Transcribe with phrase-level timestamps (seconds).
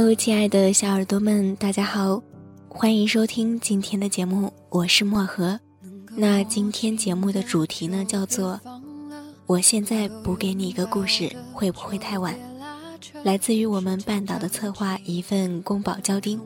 [0.00, 2.22] Hello，亲爱的小耳朵们，大家好，
[2.70, 5.60] 欢迎收听今天的节目，我是漠河。
[6.16, 8.58] 那今天节目的主题呢，叫做
[9.44, 12.34] “我现在补给你一个故事，会不会太晚？”
[13.22, 16.40] 来自于我们半岛的策划一份宫保胶丁。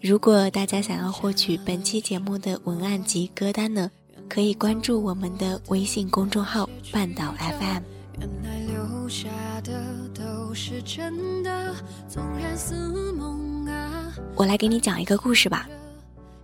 [0.00, 3.88] 如果大家想要获取本期节目的文案及歌单呢，
[4.28, 8.63] 可以关注我们的微信公众号“半岛 FM”。
[8.84, 9.28] 留下
[9.62, 9.82] 的
[10.14, 11.74] 都是真的，
[12.06, 12.74] 纵然似
[13.12, 14.12] 梦啊。
[14.36, 15.66] 我来给你讲一个故事吧。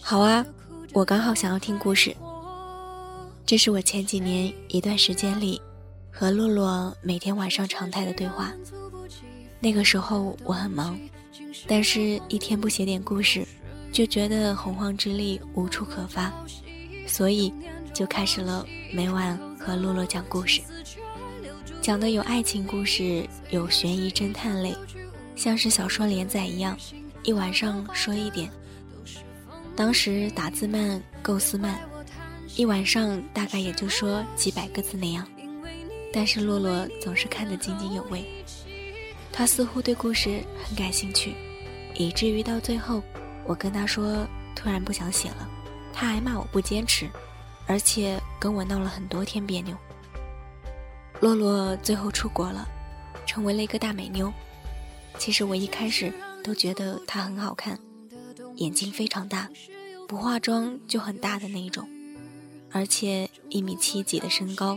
[0.00, 0.44] 好啊，
[0.94, 2.14] 我刚好想要听故事。
[3.44, 5.60] 这是我前几年一段时间里
[6.10, 8.50] 和洛洛每天晚上常态的对话。
[9.60, 10.98] 那个时候我很忙，
[11.66, 13.46] 但是一天不写点故事，
[13.92, 16.32] 就觉得洪荒之力无处可发，
[17.06, 17.52] 所以
[17.92, 20.62] 就开始了每晚和洛洛讲故事。
[21.82, 24.72] 讲的有爱情故事，有悬疑侦探类，
[25.34, 26.78] 像是小说连载一样，
[27.24, 28.48] 一晚上说一点。
[29.74, 31.76] 当时打字慢，构思慢，
[32.54, 35.26] 一晚上大概也就说几百个字那样。
[36.12, 38.24] 但是洛洛总是看得津津有味，
[39.32, 41.34] 他似乎对故事很感兴趣，
[41.96, 43.02] 以至于到最后，
[43.44, 45.50] 我跟他说突然不想写了，
[45.92, 47.10] 他还骂我不坚持，
[47.66, 49.76] 而且跟我闹了很多天别扭。
[51.22, 52.66] 洛洛最后出国了，
[53.24, 54.32] 成为了一个大美妞。
[55.18, 56.12] 其实我一开始
[56.42, 57.78] 都觉得她很好看，
[58.56, 59.48] 眼睛非常大，
[60.08, 61.88] 不化妆就很大的那一种，
[62.72, 64.76] 而且一米七几的身高，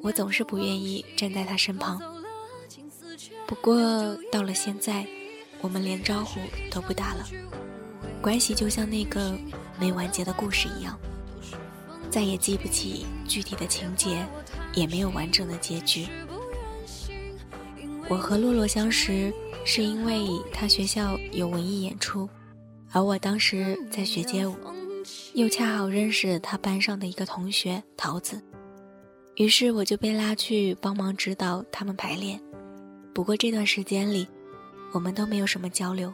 [0.00, 2.00] 我总是不愿意站在她身旁。
[3.46, 5.06] 不过到了现在，
[5.60, 7.26] 我们连招呼都不打了，
[8.22, 9.36] 关系就像那个
[9.78, 10.98] 没完结的故事一样，
[12.10, 14.26] 再也记不起具体的情节。
[14.74, 16.06] 也没有完整的结局。
[18.08, 19.32] 我和洛洛相识
[19.64, 22.28] 是因为他学校有文艺演出，
[22.90, 24.56] 而我当时在学街舞，
[25.34, 28.42] 又恰好认识他班上的一个同学桃子，
[29.36, 32.40] 于是我就被拉去帮忙指导他们排练。
[33.14, 34.26] 不过这段时间里，
[34.92, 36.12] 我们都没有什么交流，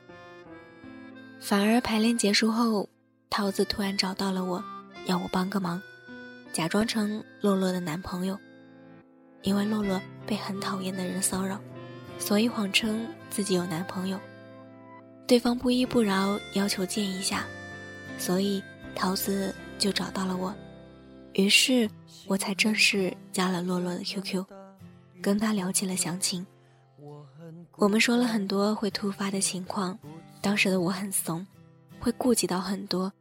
[1.40, 2.88] 反而排练结束后，
[3.30, 4.62] 桃子突然找到了我，
[5.06, 5.80] 要我帮个忙，
[6.52, 8.38] 假装成洛洛的男朋友。
[9.46, 11.56] 因为洛洛被很讨厌的人骚扰，
[12.18, 14.18] 所以谎称自己有男朋友。
[15.24, 17.46] 对方不依不饶，要求见一下，
[18.18, 18.60] 所以
[18.92, 20.52] 桃子就找到了我。
[21.34, 21.88] 于是
[22.26, 24.44] 我才正式加了洛洛的 QQ，
[25.22, 26.44] 跟他聊起了详情。
[27.76, 29.96] 我们说了很多会突发的情况，
[30.42, 31.46] 当时的我很怂，
[32.00, 33.12] 会顾及到很多。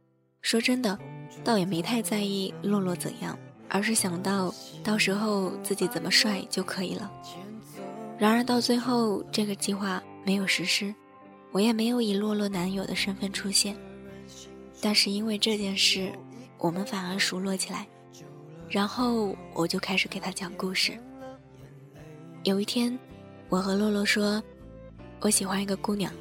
[0.42, 0.98] 说真的，
[1.44, 3.38] 倒也没太在意洛洛怎样。
[3.68, 7.10] 而是想到到时候自己怎么帅就可以了。
[8.18, 10.94] 然而到最后，这个计划没有实施，
[11.52, 13.76] 我也没有以洛洛男友的身份出现。
[14.80, 16.12] 但是因为这件事，
[16.58, 17.86] 我们反而熟络起来。
[18.68, 20.98] 然后我就开始给他讲故事。
[22.42, 22.98] 有一天，
[23.48, 24.42] 我和洛洛说，
[25.20, 26.12] 我喜欢一个姑娘，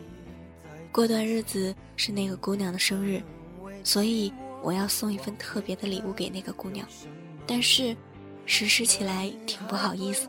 [0.92, 3.22] 过段日子是那个姑娘的生日，
[3.84, 4.32] 所以
[4.62, 6.88] 我要送一份特别的礼物给那个姑娘。
[7.48, 7.96] 但是，
[8.46, 10.28] 实施起来挺不好意思。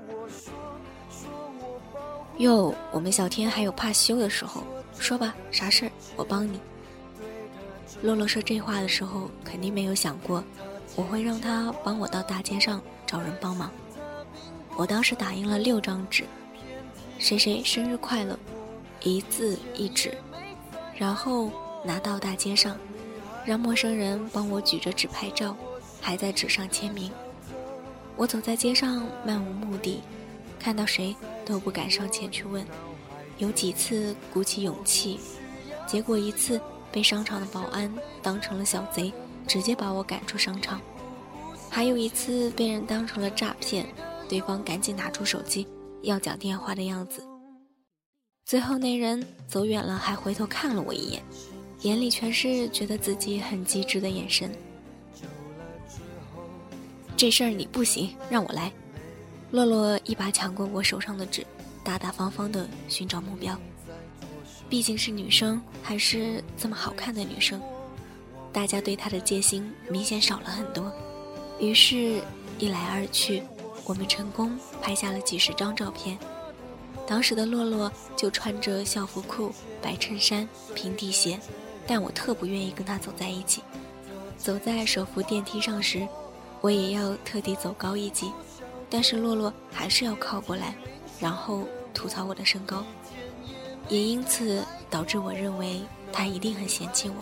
[2.39, 4.63] 哟，我们小天还有怕羞的时候，
[4.99, 6.61] 说吧，啥事儿我帮你。
[8.03, 10.45] 洛洛说这话的时候，肯定没有想过
[10.95, 13.71] 我会让他帮我到大街上找人帮忙。
[14.77, 16.25] 我当时打印了六张纸，
[17.19, 18.39] 谁谁生日快乐，
[19.01, 20.13] 一字一纸，
[20.95, 21.51] 然后
[21.83, 22.77] 拿到大街上，
[23.47, 25.57] 让陌生人帮我举着纸拍照。
[26.07, 27.11] 还在纸上签名。
[28.15, 30.01] 我走在街上，漫无目的，
[30.57, 32.65] 看到谁都不敢上前去问。
[33.39, 35.19] 有几次鼓起勇气，
[35.85, 36.61] 结果一次
[36.93, 37.93] 被商场的保安
[38.23, 39.13] 当成了小贼，
[39.49, 40.81] 直接把我赶出商场。
[41.69, 43.85] 还有一次被人当成了诈骗，
[44.29, 45.67] 对方赶紧拿出手机
[46.03, 47.21] 要讲电话的样子。
[48.45, 51.21] 最后那人走远了，还回头看了我一眼，
[51.81, 54.57] 眼里全是觉得自己很机智的眼神。
[57.17, 58.71] 这事儿你不行，让我来。
[59.51, 61.47] 洛洛一把抢过我手上的纸，
[61.83, 63.59] 大大方方的寻找目标。
[64.69, 67.59] 毕竟是女生，还是这么好看的女生，
[68.53, 70.93] 大家对她的戒心明显少了很多。
[71.59, 72.21] 于是，
[72.59, 73.43] 一来二去，
[73.85, 76.19] 我们成功拍下了几十张照片。
[77.07, 81.41] 当时的洛洛就穿着校服裤、白衬衫、平底鞋，
[81.87, 83.63] 但我特不愿意跟她走在一起。
[84.37, 86.07] 走在手扶电梯上时，
[86.61, 88.33] 我也要特地走高一级。
[88.89, 90.75] 但是洛洛还是要靠过来，
[91.19, 92.85] 然后吐槽我的身高，
[93.89, 95.83] 也因此导致我认为
[96.13, 97.15] 他一定很嫌弃我。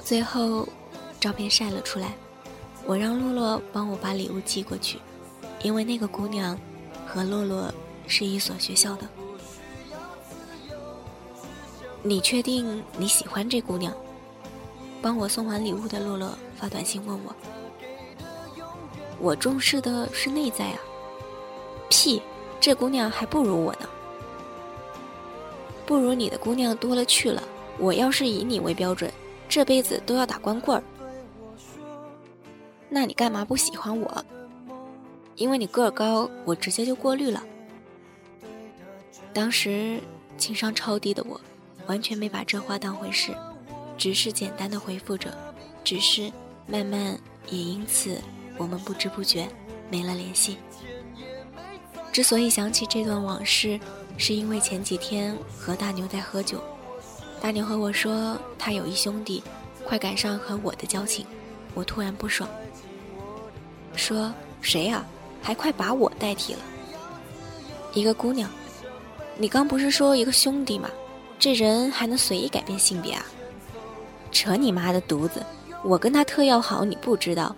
[0.00, 0.66] 最后，
[1.18, 2.14] 照片晒了出来，
[2.86, 5.00] 我让洛洛帮我把礼物寄过去，
[5.62, 6.56] 因为那个姑娘
[7.04, 7.74] 和洛洛
[8.06, 9.08] 是一所学校的。
[12.00, 13.92] 你确定你喜欢这姑娘？
[15.02, 17.34] 帮我送完礼物的洛洛发短信问我。
[19.18, 20.78] 我重视的是内在啊！
[21.88, 22.22] 屁，
[22.60, 23.88] 这姑娘还不如我呢。
[25.86, 27.42] 不如你的姑娘多了去了。
[27.78, 29.08] 我要是以你为标准，
[29.48, 30.82] 这辈子都要打光棍儿。
[32.88, 34.24] 那你干嘛不喜欢我？
[35.36, 37.40] 因为你个儿高，我直接就过滤了。
[39.32, 40.00] 当时
[40.36, 41.40] 情商超低的我，
[41.86, 43.32] 完全没把这话当回事，
[43.96, 45.32] 只是简单的回复着，
[45.84, 46.32] 只是
[46.68, 47.18] 慢慢
[47.50, 48.16] 也因此。
[48.56, 49.48] 我们不知不觉
[49.88, 50.58] 没了联系。
[52.10, 53.78] 之所以想起这段往事，
[54.16, 56.60] 是因为前几天和大牛在喝酒，
[57.40, 59.40] 大牛和我说他有一兄弟，
[59.84, 61.24] 快赶上和我的交情，
[61.72, 62.50] 我突然不爽，
[63.94, 65.06] 说谁呀？
[65.40, 66.58] 还快把我代替了？
[67.94, 68.50] 一个姑娘，
[69.36, 70.90] 你刚不是说一个兄弟吗？
[71.38, 73.24] 这人还能随意改变性别啊？
[74.32, 75.46] 扯你妈的犊子！
[75.88, 77.56] 我跟他特要好，你不知道？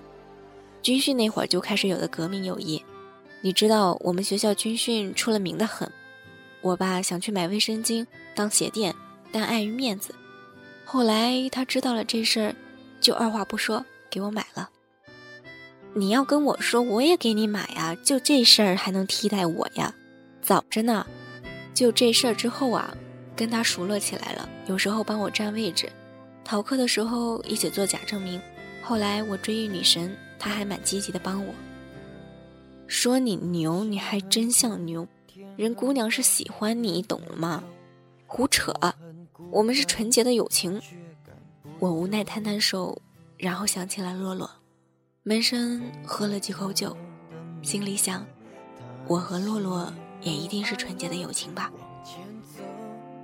[0.82, 2.80] 军训那会儿就开始有的革命友谊，
[3.40, 5.90] 你知道我们学校军训出了名的很。
[6.60, 8.06] 我爸想去买卫生巾
[8.36, 8.94] 当鞋垫，
[9.32, 10.14] 但碍于面子，
[10.84, 12.54] 后来他知道了这事儿，
[13.00, 14.70] 就二话不说给我买了。
[15.94, 19.92] 你要跟我说我也给你买呀，就这事儿还能替代我呀？
[20.40, 21.04] 早着呢。
[21.74, 22.96] 就这事儿之后啊，
[23.34, 25.90] 跟他熟络起来了，有时候帮我占位置，
[26.44, 28.40] 逃课的时候一起做假证明。
[28.82, 30.16] 后来我追忆女神。
[30.42, 31.52] 她还蛮积极的帮我，
[32.86, 35.06] 说你牛，你还真像牛，
[35.54, 37.62] 人姑娘是喜欢你，懂了吗？
[38.26, 38.74] 胡扯，
[39.50, 40.80] 我们是纯洁的友情。
[41.78, 42.96] 我无奈摊摊手，
[43.36, 44.50] 然后想起了洛洛，
[45.24, 46.96] 闷声喝了几口酒，
[47.60, 48.24] 心里想，
[49.06, 49.92] 我和洛洛
[50.22, 51.70] 也一定是纯洁的友情吧。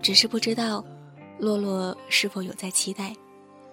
[0.02, 0.84] 只是不知道，
[1.38, 3.14] 洛洛是否有在期待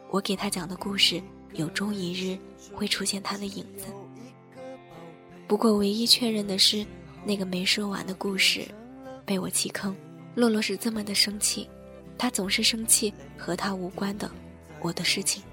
[0.09, 1.21] 我给他讲的故事。
[1.53, 2.35] 有终一日
[2.73, 3.85] 会出现他的影子。
[5.47, 6.83] 不过，唯一确认的是，
[7.23, 8.67] 那个没说完的故事
[9.23, 9.95] 被我弃坑。
[10.33, 11.69] 洛洛是这么的生气，
[12.17, 14.27] 他总是生气和他无关的
[14.81, 15.43] 我的事情。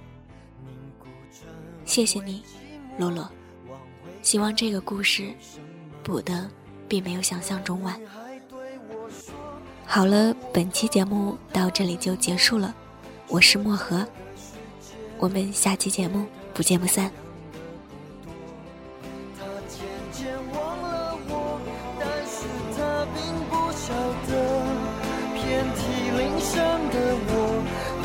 [1.85, 2.43] 谢谢你，
[2.99, 3.31] 洛洛。
[4.23, 5.35] 希望这个故事
[6.03, 6.51] 补的
[6.89, 8.01] 并没有想象中晚。
[9.93, 12.73] 好了，本期节目到这里就结束了。
[13.27, 14.07] 我是漠河。
[15.19, 17.11] 我们下期节目不见不散。
[19.37, 19.81] 他渐
[20.13, 21.61] 渐忘了我，
[21.99, 23.21] 但是他并
[23.51, 23.93] 不晓
[24.29, 24.31] 得，
[25.35, 25.83] 遍体
[26.17, 26.55] 鳞伤
[26.91, 26.95] 的
[27.27, 27.35] 我，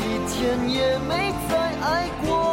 [0.02, 1.54] 一天也没再
[1.86, 2.45] 爱过。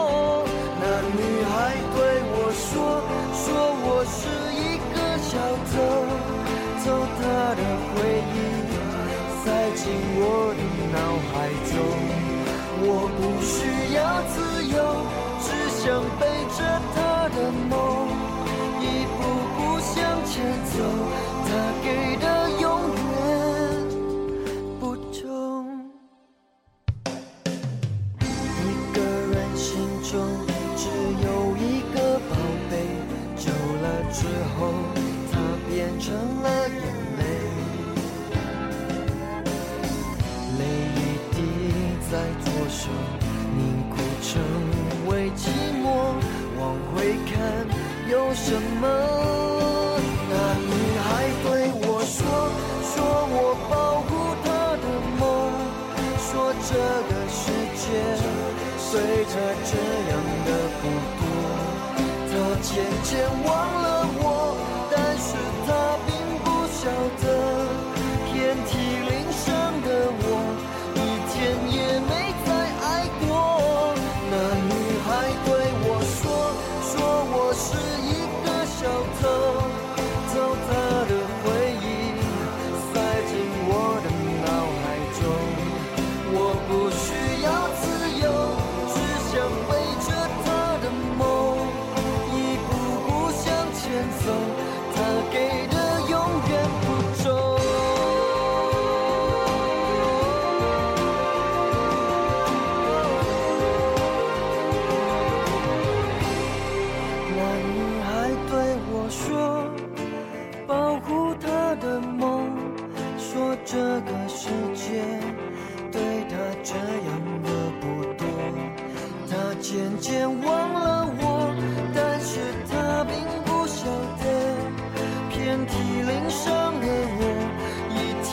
[62.63, 64.32] 渐渐忘了我，